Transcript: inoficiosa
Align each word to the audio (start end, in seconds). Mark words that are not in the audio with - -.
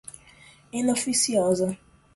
inoficiosa 0.71 1.77